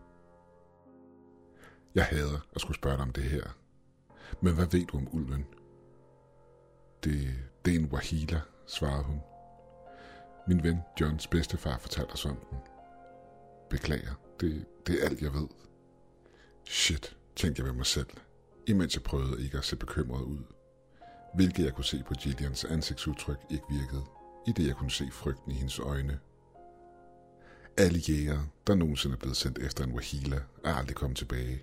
Jeg 1.94 2.04
hader 2.04 2.46
at 2.54 2.60
skulle 2.60 2.76
spørge 2.76 2.96
dig 2.96 3.02
om 3.02 3.12
det 3.12 3.24
her. 3.24 3.58
Men 4.40 4.54
hvad 4.54 4.66
ved 4.66 4.86
du 4.86 4.96
om 4.96 5.08
ulven? 5.12 5.46
Det, 7.04 7.34
det 7.64 7.74
er 7.74 7.78
en 7.78 7.86
wahila, 7.92 8.40
svarede 8.66 9.04
hun. 9.04 9.20
Min 10.48 10.62
ven 10.62 10.78
Johns 11.00 11.26
bedstefar 11.26 11.78
fortalte 11.78 12.12
os 12.12 12.26
om 12.26 12.36
den. 12.50 12.58
Beklager, 13.70 14.14
det, 14.40 14.66
det 14.86 15.02
er 15.02 15.06
alt, 15.06 15.22
jeg 15.22 15.34
ved. 15.34 15.48
Shit, 16.64 17.16
tænkte 17.36 17.60
jeg 17.60 17.68
ved 17.68 17.76
mig 17.76 17.86
selv, 17.86 18.08
imens 18.66 18.94
jeg 18.94 19.02
prøvede 19.02 19.44
ikke 19.44 19.58
at 19.58 19.64
se 19.64 19.76
bekymret 19.76 20.22
ud. 20.22 20.38
Hvilket 21.34 21.64
jeg 21.64 21.74
kunne 21.74 21.84
se 21.84 22.02
på 22.06 22.14
Gillians 22.14 22.64
ansigtsudtryk 22.64 23.38
ikke 23.50 23.64
virkede, 23.70 24.04
i 24.46 24.52
det 24.52 24.66
jeg 24.66 24.76
kunne 24.76 24.90
se 24.90 25.10
frygten 25.12 25.52
i 25.52 25.54
hendes 25.54 25.78
øjne. 25.78 26.18
Alle 27.76 27.98
jæger, 27.98 28.38
der 28.66 28.74
nogensinde 28.74 29.14
er 29.14 29.18
blevet 29.18 29.36
sendt 29.36 29.58
efter 29.58 29.84
en 29.84 29.92
wahila, 29.92 30.40
er 30.64 30.74
aldrig 30.74 30.96
kommet 30.96 31.16
tilbage. 31.18 31.62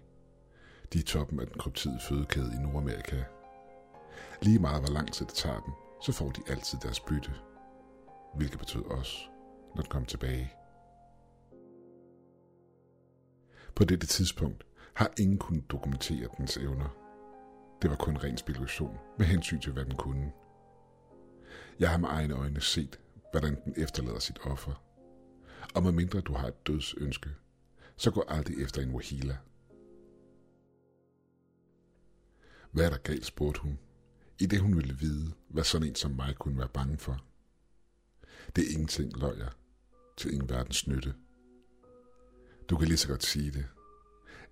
De 0.96 1.00
er 1.00 1.04
toppen 1.04 1.40
af 1.40 1.48
den 1.48 1.58
kryptide 1.58 2.00
fødekæde 2.00 2.52
i 2.56 2.64
Nordamerika. 2.64 3.24
Lige 4.42 4.60
meget 4.60 4.82
hvor 4.82 4.94
lang 4.94 5.14
tid 5.14 5.26
det 5.26 5.34
tager 5.34 5.60
dem, 5.60 5.74
så 6.02 6.12
får 6.12 6.30
de 6.30 6.42
altid 6.48 6.80
deres 6.80 7.00
bytte. 7.00 7.32
Hvilket 8.36 8.60
betød 8.60 8.86
også, 8.86 9.18
når 9.76 9.82
den 9.82 9.90
kom 9.90 10.06
tilbage. 10.06 10.54
På 13.76 13.84
dette 13.84 14.08
tidspunkt 14.08 14.66
har 14.94 15.12
ingen 15.20 15.38
kunnet 15.38 15.72
dokumentere 15.72 16.30
dens 16.38 16.58
evner. 16.58 16.90
Det 17.82 17.90
var 17.90 17.96
kun 17.96 18.18
ren 18.18 18.38
spekulation 18.38 18.98
med 19.18 19.26
hensyn 19.26 19.60
til, 19.60 19.72
hvad 19.72 19.86
den 19.86 19.96
kunne. 19.96 20.32
Jeg 21.80 21.90
har 21.90 21.98
med 21.98 22.10
egne 22.10 22.34
øjne 22.34 22.62
set, 22.62 23.00
hvordan 23.32 23.58
den 23.66 23.74
efterlader 23.78 24.20
sit 24.20 24.40
offer. 24.44 24.84
Og 25.76 25.84
medmindre 25.84 26.22
du 26.22 26.34
har 26.34 26.48
et 26.48 26.68
dødsønske, 26.68 27.30
så 27.98 28.12
gå 28.12 28.24
aldrig 28.28 28.64
efter 28.64 28.82
en 28.82 28.92
wahila. 28.92 29.38
Hvad 32.76 32.86
er 32.86 32.90
der 32.90 32.98
galt, 32.98 33.26
spurgte 33.26 33.62
hun, 33.62 33.80
i 34.40 34.46
det 34.46 34.60
hun 34.60 34.76
ville 34.76 34.98
vide, 34.98 35.34
hvad 35.50 35.64
sådan 35.64 35.88
en 35.88 35.96
som 35.96 36.12
mig 36.12 36.36
kunne 36.40 36.58
være 36.58 36.70
bange 36.74 36.98
for. 36.98 37.26
Det 38.56 38.64
er 38.68 38.72
ingenting, 38.72 39.18
løg 39.18 39.38
jeg, 39.38 39.50
til 40.18 40.34
ingen 40.34 40.50
verdens 40.50 40.88
nytte. 40.88 41.14
Du 42.70 42.78
kan 42.78 42.88
lige 42.88 42.98
så 42.98 43.08
godt 43.08 43.24
sige 43.24 43.52
det. 43.52 43.66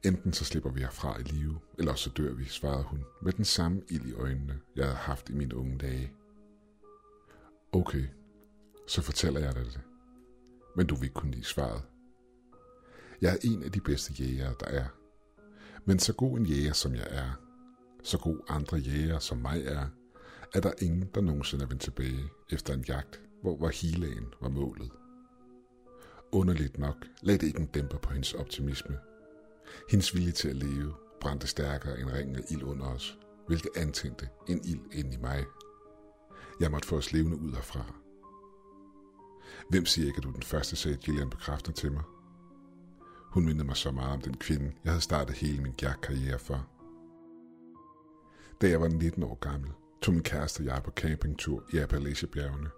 Enten 0.04 0.34
så 0.34 0.46
slipper 0.46 0.72
vi 0.72 0.80
herfra 0.80 1.20
i 1.20 1.24
live, 1.24 1.60
eller 1.80 1.96
så 1.96 2.10
dør 2.10 2.34
vi, 2.34 2.46
svarede 2.46 2.84
hun, 2.84 3.04
med 3.22 3.34
den 3.34 3.46
samme 3.46 3.82
ild 3.90 4.06
i 4.06 4.14
øjnene, 4.14 4.60
jeg 4.76 4.86
havde 4.86 4.98
haft 4.98 5.30
i 5.30 5.34
mine 5.34 5.56
unge 5.56 5.78
dage. 5.78 6.12
Okay, 7.72 8.08
så 8.88 9.02
fortæller 9.02 9.40
jeg 9.40 9.56
dig 9.56 9.66
det. 9.66 9.82
Men 10.76 10.88
du 10.88 10.96
vil 10.96 11.04
ikke 11.04 11.14
kunne 11.14 11.32
lide 11.32 11.44
svaret. 11.44 11.82
Jeg 13.22 13.34
er 13.34 13.38
en 13.44 13.64
af 13.64 13.72
de 13.72 13.82
bedste 13.82 14.14
jægere, 14.14 14.56
der 14.60 14.66
er. 14.66 14.86
Men 15.86 16.00
så 16.00 16.14
god 16.14 16.38
en 16.38 16.46
jæger, 16.46 16.74
som 16.74 16.96
jeg 16.96 17.08
er, 17.10 17.43
så 18.04 18.18
god 18.18 18.40
andre 18.50 18.78
jæger, 18.78 19.20
som 19.20 19.38
mig 19.38 19.64
er, 19.66 19.88
er 20.54 20.60
der 20.60 20.72
ingen, 20.82 21.10
der 21.16 21.22
nogensinde 21.22 21.64
er 21.64 21.68
vendt 21.68 21.82
tilbage 21.82 22.30
efter 22.50 22.74
en 22.74 22.86
jagt, 22.88 23.22
hvor 23.42 23.56
Wahilaen 23.56 24.34
var 24.42 24.50
målet. 24.50 24.92
Underligt 26.32 26.78
nok 26.78 26.96
lagde 27.22 27.40
det 27.40 27.48
ikke 27.48 27.60
en 27.60 27.66
dæmper 27.66 27.98
på 27.98 28.14
hendes 28.14 28.34
optimisme. 28.34 28.98
Hendes 29.90 30.16
vilje 30.16 30.32
til 30.32 30.50
at 30.50 30.56
leve 30.56 30.94
brændte 31.22 31.48
stærkere 31.48 32.00
end 32.00 32.10
ringen 32.10 32.36
af 32.36 32.42
ild 32.50 32.64
under 32.64 32.86
os, 32.86 33.18
hvilket 33.48 33.72
antændte 33.76 34.30
en 34.48 34.62
ild 34.66 34.82
ind 34.92 35.14
i 35.14 35.18
mig. 35.18 35.46
Jeg 36.60 36.72
måtte 36.72 36.88
få 36.88 36.98
os 36.98 37.14
levende 37.14 37.38
ud 37.38 37.52
herfra. 37.52 37.94
Hvem 39.70 39.86
siger 39.86 40.08
ikke, 40.08 40.18
at 40.18 40.24
du 40.24 40.30
er 40.30 40.34
den 40.34 40.44
første, 40.44 40.76
sagde 40.76 40.98
Gillian 40.98 41.30
bekræftende 41.30 41.80
til 41.80 41.92
mig. 41.92 42.04
Hun 43.32 43.46
mindede 43.46 43.66
mig 43.66 43.78
så 43.78 43.92
meget 43.92 44.12
om 44.12 44.22
den 44.22 44.38
kvinde, 44.38 44.72
jeg 44.84 44.92
havde 44.92 45.02
startet 45.02 45.36
hele 45.36 45.64
min 45.64 45.76
jagtkarriere 45.82 46.40
for. 46.40 46.73
Da 48.64 48.70
jeg 48.70 48.82
var 48.82 48.88
19 48.88 49.24
år 49.24 49.36
gammel, 49.36 49.72
tog 50.02 50.14
min 50.14 50.24
kæreste 50.24 50.62
og 50.62 50.66
jeg 50.66 50.82
på 50.84 50.92
campingtur 50.92 51.64
i 51.74 51.78
Appalachiebjergene. 51.78 52.70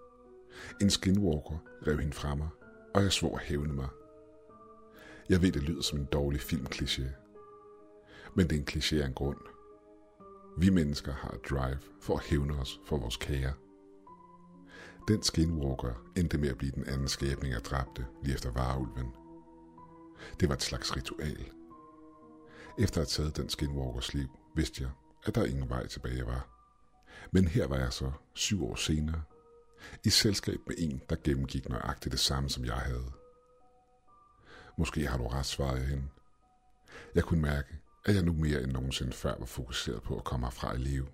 En 0.80 0.90
skinwalker 0.90 1.58
rev 1.86 1.98
hende 1.98 2.12
fra 2.12 2.34
mig, 2.34 2.48
og 2.94 3.02
jeg 3.02 3.12
svor 3.12 3.36
at 3.36 3.42
hævne 3.42 3.72
mig. 3.72 3.88
Jeg 5.28 5.42
ved, 5.42 5.52
det 5.52 5.62
lyder 5.62 5.82
som 5.82 5.98
en 5.98 6.04
dårlig 6.04 6.40
filmkliché. 6.40 7.02
Men 8.34 8.48
det 8.48 8.56
er 8.56 8.60
en 8.60 8.66
kliché 8.70 8.96
af 8.96 9.06
en 9.06 9.14
grund. 9.14 9.38
Vi 10.58 10.70
mennesker 10.70 11.12
har 11.12 11.30
et 11.30 11.50
drive 11.50 11.78
for 12.00 12.16
at 12.16 12.24
hævne 12.24 12.54
os 12.54 12.80
for 12.86 12.98
vores 12.98 13.16
kære. 13.16 13.52
Den 15.08 15.22
skinwalker 15.22 16.10
endte 16.16 16.38
med 16.38 16.48
at 16.48 16.58
blive 16.58 16.72
den 16.72 16.86
anden 16.86 17.08
skæbning, 17.08 17.54
jeg 17.54 17.64
dræbte 17.64 18.06
lige 18.22 18.34
efter 18.34 18.50
varulven. 18.50 19.06
Det 20.40 20.48
var 20.48 20.54
et 20.54 20.62
slags 20.62 20.96
ritual. 20.96 21.50
Efter 22.78 23.00
at 23.00 23.16
have 23.16 23.24
taget 23.24 23.36
den 23.36 23.48
skinwalkers 23.48 24.14
liv, 24.14 24.28
vidste 24.54 24.82
jeg, 24.82 24.90
at 25.26 25.34
der 25.34 25.44
ingen 25.44 25.68
vej 25.68 25.86
tilbage 25.86 26.26
var. 26.26 26.48
Men 27.30 27.48
her 27.48 27.66
var 27.66 27.76
jeg 27.76 27.92
så 27.92 28.12
syv 28.34 28.64
år 28.64 28.74
senere, 28.74 29.22
i 30.04 30.10
selskab 30.10 30.58
med 30.66 30.74
en, 30.78 31.02
der 31.10 31.16
gennemgik 31.24 31.68
nøjagtigt 31.68 32.12
det 32.12 32.20
samme, 32.20 32.50
som 32.50 32.64
jeg 32.64 32.74
havde. 32.74 33.12
Måske 34.78 35.06
har 35.06 35.18
du 35.18 35.26
ret, 35.26 35.46
svarede 35.46 35.80
jeg 35.80 35.88
hende. 35.88 36.08
Jeg 37.14 37.24
kunne 37.24 37.42
mærke, 37.42 37.78
at 38.04 38.14
jeg 38.14 38.22
nu 38.22 38.32
mere 38.32 38.62
end 38.62 38.72
nogensinde 38.72 39.12
før 39.12 39.38
var 39.38 39.46
fokuseret 39.46 40.02
på 40.02 40.16
at 40.16 40.24
komme 40.24 40.46
herfra 40.46 40.74
i 40.74 40.78
live. 40.78 41.06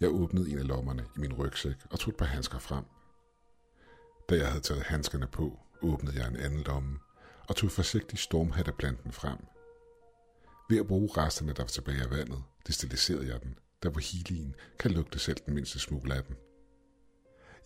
Jeg 0.00 0.08
åbnede 0.08 0.50
en 0.50 0.58
af 0.58 0.66
lommerne 0.66 1.06
i 1.16 1.20
min 1.20 1.32
rygsæk 1.32 1.76
og 1.90 1.98
tog 1.98 2.10
et 2.10 2.16
par 2.16 2.26
handsker 2.26 2.58
frem. 2.58 2.84
Da 4.28 4.36
jeg 4.36 4.48
havde 4.48 4.62
taget 4.62 4.82
handskerne 4.82 5.26
på, 5.26 5.58
åbnede 5.82 6.18
jeg 6.18 6.28
en 6.28 6.36
anden 6.36 6.60
lomme 6.60 6.98
og 7.48 7.56
tog 7.56 7.70
forsigtigt 7.70 8.22
stormhatteplanten 8.22 9.12
frem. 9.12 9.38
Ved 10.68 10.78
at 10.78 10.86
bruge 10.86 11.08
resterne, 11.16 11.52
der 11.52 11.62
var 11.62 11.68
tilbage 11.68 12.02
af 12.02 12.10
vandet, 12.10 12.42
destilliserede 12.66 13.26
jeg 13.26 13.42
den, 13.42 13.58
der 13.82 13.90
hvor 13.90 14.00
helien 14.00 14.54
kan 14.78 14.90
lugte 14.90 15.18
selv 15.18 15.36
den 15.46 15.54
mindste 15.54 15.78
smule 15.78 16.14
af 16.14 16.24
den. 16.24 16.36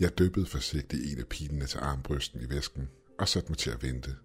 Jeg 0.01 0.19
dyppede 0.19 0.47
forsigtigt 0.47 1.13
en 1.13 1.19
af 1.19 1.27
pilene 1.27 1.67
til 1.67 1.79
armbrysten 1.79 2.41
i 2.41 2.51
væsken 2.51 2.89
og 3.19 3.29
satte 3.29 3.49
mig 3.49 3.59
til 3.59 3.71
at 3.71 3.83
vente. 3.83 4.17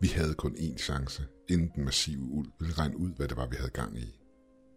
Vi 0.00 0.08
havde 0.08 0.34
kun 0.34 0.56
én 0.56 0.76
chance, 0.76 1.26
inden 1.48 1.70
den 1.74 1.84
massive 1.84 2.22
uld 2.22 2.52
ville 2.60 2.74
regne 2.74 2.96
ud, 2.96 3.10
hvad 3.14 3.28
det 3.28 3.36
var, 3.36 3.46
vi 3.46 3.56
havde 3.56 3.70
gang 3.70 3.98
i, 3.98 4.20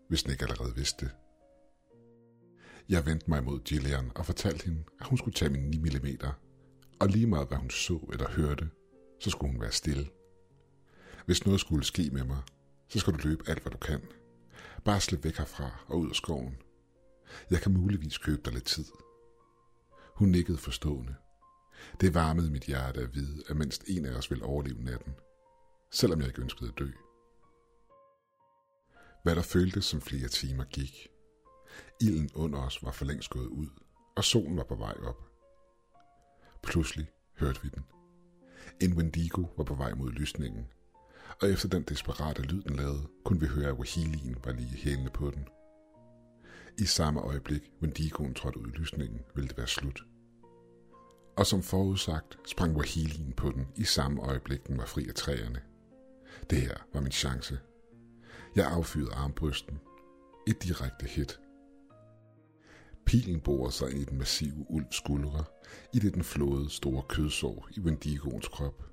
hvis 0.09 0.23
den 0.23 0.31
ikke 0.31 0.43
allerede 0.43 0.75
vidste 0.75 1.05
det. 1.05 1.13
Jeg 2.89 3.05
vendte 3.05 3.29
mig 3.29 3.43
mod 3.43 3.59
Gillian 3.59 4.11
og 4.15 4.25
fortalte 4.25 4.65
hende, 4.65 4.83
at 4.99 5.07
hun 5.07 5.17
skulle 5.17 5.35
tage 5.35 5.51
min 5.51 5.63
9 5.63 5.77
mm, 5.77 6.27
og 6.99 7.07
lige 7.07 7.27
meget 7.27 7.47
hvad 7.47 7.57
hun 7.57 7.69
så 7.69 8.09
eller 8.13 8.29
hørte, 8.29 8.69
så 9.19 9.29
skulle 9.29 9.51
hun 9.51 9.61
være 9.61 9.71
stille. 9.71 10.07
Hvis 11.25 11.45
noget 11.45 11.59
skulle 11.59 11.85
ske 11.85 12.09
med 12.11 12.23
mig, 12.23 12.41
så 12.93 12.99
skal 12.99 13.13
du 13.13 13.27
løbe 13.27 13.49
alt, 13.49 13.61
hvad 13.61 13.71
du 13.71 13.77
kan. 13.77 14.01
Bare 14.85 15.01
slip 15.01 15.23
væk 15.23 15.37
herfra 15.37 15.85
og 15.87 15.99
ud 15.99 16.09
af 16.09 16.15
skoven. 16.15 16.57
Jeg 17.51 17.61
kan 17.61 17.73
muligvis 17.73 18.17
købe 18.17 18.41
dig 18.45 18.53
lidt 18.53 18.65
tid. 18.65 18.85
Hun 20.15 20.29
nikkede 20.29 20.57
forstående. 20.57 21.15
Det 22.01 22.13
varmede 22.13 22.51
mit 22.51 22.63
hjerte 22.63 23.01
at 23.01 23.15
vide, 23.15 23.43
at 23.49 23.57
mindst 23.57 23.83
en 23.87 24.05
af 24.05 24.17
os 24.17 24.31
ville 24.31 24.45
overleve 24.45 24.83
natten, 24.83 25.13
selvom 25.91 26.19
jeg 26.19 26.27
ikke 26.27 26.41
ønskede 26.41 26.69
at 26.69 26.79
dø. 26.79 26.89
Hvad 29.23 29.35
der 29.35 29.41
føltes 29.41 29.85
som 29.85 30.01
flere 30.01 30.27
timer 30.27 30.63
gik. 30.63 31.07
Ilden 32.01 32.29
under 32.35 32.59
os 32.59 32.83
var 32.83 32.91
for 32.91 33.05
længst 33.05 33.29
gået 33.29 33.47
ud, 33.47 33.67
og 34.15 34.23
solen 34.23 34.57
var 34.57 34.63
på 34.63 34.75
vej 34.75 34.95
op. 35.03 35.29
Pludselig 36.63 37.11
hørte 37.39 37.61
vi 37.63 37.69
den. 37.69 37.83
En 38.81 38.93
Wendigo 38.93 39.45
var 39.57 39.63
på 39.63 39.75
vej 39.75 39.93
mod 39.93 40.11
lysningen, 40.11 40.67
og 41.41 41.49
efter 41.49 41.69
den 41.69 41.83
desperate 41.83 42.41
lyd, 42.41 42.61
den 42.61 42.75
lavede, 42.75 43.07
kunne 43.25 43.39
vi 43.39 43.45
høre, 43.45 43.67
at 43.67 43.77
Wahilien 43.77 44.35
var 44.45 44.51
lige 44.51 44.77
hælende 44.77 45.09
på 45.09 45.31
den. 45.31 45.47
I 46.77 46.85
samme 46.85 47.21
øjeblik, 47.21 47.71
Wendigoen 47.81 48.33
trådte 48.33 48.59
ud 48.59 48.67
i 48.67 48.77
lysningen, 48.77 49.21
ville 49.35 49.47
det 49.47 49.57
være 49.57 49.67
slut. 49.67 50.03
Og 51.37 51.45
som 51.45 51.63
forudsagt, 51.63 52.37
sprang 52.47 52.77
Wahilien 52.77 53.33
på 53.33 53.51
den 53.51 53.67
i 53.75 53.83
samme 53.83 54.21
øjeblik, 54.21 54.67
den 54.67 54.77
var 54.77 54.85
fri 54.85 55.07
af 55.07 55.13
træerne. 55.13 55.61
Det 56.49 56.61
her 56.61 56.77
var 56.93 57.01
min 57.01 57.11
chance. 57.11 57.59
Jeg 58.55 58.67
affyrede 58.67 59.13
armbrysten. 59.13 59.79
Et 60.47 60.63
direkte 60.63 61.05
hit. 61.05 61.39
Pilen 63.05 63.41
borer 63.41 63.69
sig 63.69 63.91
ind 63.91 64.01
i 64.01 64.05
den 64.05 64.17
massive 64.17 64.65
ulds 64.69 64.95
skuldre, 64.95 65.43
i 65.93 65.99
det 65.99 66.13
den 66.13 66.23
flåede 66.23 66.69
store 66.69 67.03
kødsår 67.09 67.67
i 67.71 67.79
Wendigoens 67.79 68.47
krop. 68.47 68.92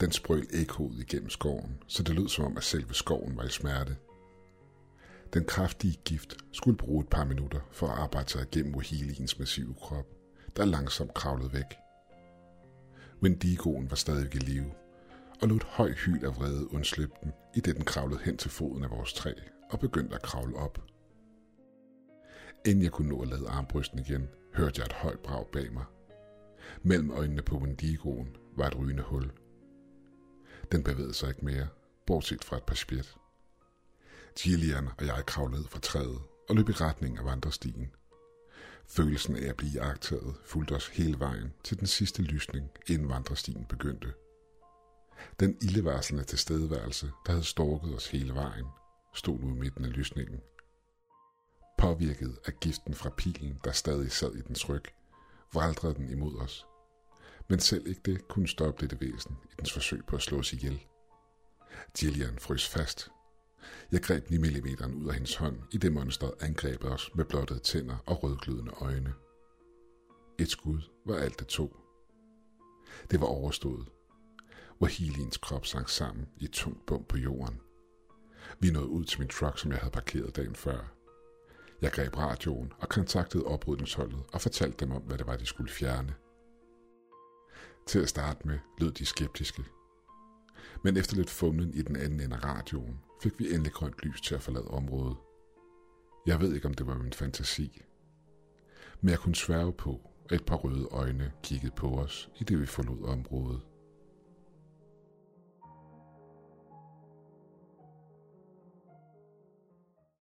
Den 0.00 0.12
sprøl 0.12 0.46
ekkoede 0.52 1.00
igennem 1.00 1.30
skoven, 1.30 1.82
så 1.86 2.02
det 2.02 2.14
lød 2.14 2.28
som 2.28 2.44
om, 2.44 2.56
at 2.56 2.64
selve 2.64 2.94
skoven 2.94 3.36
var 3.36 3.44
i 3.44 3.48
smerte. 3.48 3.96
Den 5.34 5.44
kraftige 5.44 6.00
gift 6.04 6.36
skulle 6.52 6.76
bruge 6.76 7.00
et 7.00 7.08
par 7.08 7.24
minutter 7.24 7.60
for 7.70 7.86
at 7.86 7.98
arbejde 7.98 8.30
sig 8.30 8.42
igennem 8.42 8.74
Wahiliens 8.74 9.38
massive 9.38 9.74
krop, 9.74 10.06
der 10.56 10.64
langsomt 10.64 11.14
kravlede 11.14 11.52
væk. 11.52 11.76
Wendigoen 13.22 13.90
var 13.90 13.96
stadig 13.96 14.34
i 14.34 14.38
live, 14.38 14.72
og 15.42 15.48
lod 15.48 15.56
et 15.56 15.64
højt 15.64 15.98
hyl 15.98 16.24
af 16.24 16.36
vrede 16.36 16.74
undslippe 16.74 17.14
den, 17.22 17.32
i 17.54 17.60
det 17.60 17.76
den 17.76 17.84
kravlede 17.84 18.20
hen 18.24 18.36
til 18.36 18.50
foden 18.50 18.84
af 18.84 18.90
vores 18.90 19.12
træ 19.12 19.32
og 19.70 19.80
begyndte 19.80 20.14
at 20.14 20.22
kravle 20.22 20.56
op. 20.56 20.78
Inden 22.66 22.84
jeg 22.84 22.92
kunne 22.92 23.08
nå 23.08 23.22
at 23.22 23.28
lade 23.28 23.48
armbrysten 23.48 23.98
igen, 23.98 24.28
hørte 24.54 24.80
jeg 24.80 24.86
et 24.86 24.92
højt 24.92 25.18
brag 25.18 25.46
bag 25.52 25.72
mig. 25.72 25.84
Mellem 26.82 27.10
øjnene 27.10 27.42
på 27.42 27.58
Wendigoen 27.58 28.36
var 28.56 28.66
et 28.66 28.78
rygende 28.78 29.02
hul. 29.02 29.30
Den 30.72 30.82
bevægede 30.84 31.14
sig 31.14 31.28
ikke 31.28 31.44
mere, 31.44 31.68
bortset 32.06 32.44
fra 32.44 32.56
et 32.56 32.62
par 32.62 32.74
spjæt. 32.74 33.16
Gillian 34.38 34.88
og 34.98 35.06
jeg 35.06 35.26
kravlede 35.26 35.68
fra 35.68 35.80
træet 35.80 36.18
og 36.48 36.56
løb 36.56 36.68
i 36.68 36.72
retning 36.72 37.18
af 37.18 37.24
vandrestien. 37.24 37.90
Følelsen 38.86 39.36
af 39.36 39.48
at 39.48 39.56
blive 39.56 39.72
jagtet 39.72 40.34
fulgte 40.44 40.72
os 40.72 40.88
hele 40.88 41.18
vejen 41.18 41.52
til 41.64 41.78
den 41.80 41.86
sidste 41.86 42.22
lysning, 42.22 42.70
inden 42.86 43.08
vandrestien 43.08 43.64
begyndte. 43.64 44.12
Den 45.40 45.56
ildevarslende 45.62 46.24
tilstedeværelse, 46.24 47.10
der 47.26 47.32
havde 47.32 47.44
storket 47.44 47.94
os 47.94 48.06
hele 48.06 48.34
vejen, 48.34 48.66
stod 49.14 49.38
nu 49.38 49.48
i 49.48 49.58
midten 49.58 49.84
af 49.84 49.92
lysningen. 49.92 50.40
Påvirket 51.78 52.38
af 52.46 52.52
giften 52.60 52.94
fra 52.94 53.10
pilen, 53.10 53.60
der 53.64 53.72
stadig 53.72 54.12
sad 54.12 54.34
i 54.34 54.40
dens 54.40 54.68
ryg, 54.68 54.84
vraldrede 55.52 55.94
den 55.94 56.10
imod 56.10 56.36
os. 56.36 56.66
Men 57.50 57.60
selv 57.60 57.86
ikke 57.86 58.00
det 58.04 58.28
kunne 58.28 58.48
stoppe 58.48 58.80
dette 58.80 59.00
væsen 59.00 59.36
i 59.44 59.54
dens 59.58 59.72
forsøg 59.72 60.06
på 60.06 60.16
at 60.16 60.22
slå 60.22 60.38
os 60.38 60.52
ihjel. 60.52 60.80
Jillian 62.02 62.38
frøs 62.38 62.68
fast. 62.68 63.10
Jeg 63.92 64.02
greb 64.02 64.30
9 64.30 64.38
mm 64.38 65.02
ud 65.02 65.08
af 65.08 65.14
hendes 65.14 65.36
hånd, 65.36 65.58
i 65.72 65.78
det 65.78 65.92
monster 65.92 66.30
angreb 66.40 66.84
os 66.84 67.10
med 67.14 67.24
blottede 67.24 67.58
tænder 67.58 67.96
og 68.06 68.22
rødglødende 68.22 68.72
øjne. 68.72 69.14
Et 70.38 70.50
skud 70.50 70.80
var 71.06 71.16
alt 71.16 71.38
det 71.38 71.46
tog. 71.46 71.76
Det 73.10 73.20
var 73.20 73.26
overstået. 73.26 73.88
Wahilins 74.80 75.36
krop 75.36 75.66
sank 75.66 75.88
sammen 75.88 76.28
i 76.36 76.44
et 76.44 76.52
tungt 76.52 76.86
bump 76.86 77.08
på 77.08 77.18
jorden. 77.18 77.60
Vi 78.60 78.70
nåede 78.70 78.88
ud 78.88 79.04
til 79.04 79.20
min 79.20 79.28
truck, 79.28 79.58
som 79.58 79.70
jeg 79.70 79.78
havde 79.78 79.92
parkeret 79.92 80.36
dagen 80.36 80.54
før. 80.54 80.92
Jeg 81.82 81.92
greb 81.92 82.16
radioen 82.16 82.72
og 82.78 82.88
kontaktede 82.88 83.44
oprydningsholdet 83.44 84.22
og 84.32 84.40
fortalte 84.40 84.84
dem 84.84 84.92
om, 84.92 85.02
hvad 85.02 85.18
det 85.18 85.26
var, 85.26 85.36
de 85.36 85.46
skulle 85.46 85.72
fjerne. 85.72 86.14
Til 87.86 87.98
at 87.98 88.08
starte 88.08 88.48
med 88.48 88.58
lød 88.78 88.92
de 88.92 89.06
skeptiske. 89.06 89.64
Men 90.84 90.96
efter 90.96 91.16
lidt 91.16 91.30
fumlen 91.30 91.74
i 91.74 91.82
den 91.82 91.96
anden 91.96 92.20
ende 92.20 92.36
af 92.36 92.44
radioen, 92.44 93.00
fik 93.22 93.38
vi 93.38 93.54
endelig 93.54 93.72
grønt 93.72 94.02
lys 94.02 94.20
til 94.20 94.34
at 94.34 94.42
forlade 94.42 94.68
området. 94.68 95.16
Jeg 96.26 96.40
ved 96.40 96.54
ikke, 96.54 96.68
om 96.68 96.74
det 96.74 96.86
var 96.86 96.98
min 96.98 97.12
fantasi. 97.12 97.82
Men 99.00 99.10
jeg 99.10 99.18
kunne 99.18 99.34
sværge 99.34 99.72
på, 99.72 100.10
at 100.24 100.32
et 100.32 100.46
par 100.46 100.56
røde 100.56 100.88
øjne 100.90 101.32
kiggede 101.42 101.72
på 101.76 101.98
os, 101.98 102.30
i 102.40 102.44
det 102.44 102.60
vi 102.60 102.66
forlod 102.66 103.04
området. 103.04 103.60